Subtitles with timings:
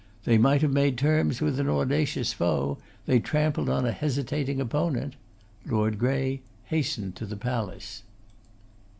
[0.23, 5.15] They might have made terms with an audacious foe; they trampled on a hesitating opponent.
[5.63, 8.01] Lord Grey hastened to the palace.